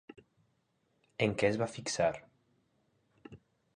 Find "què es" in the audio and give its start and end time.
1.41-1.59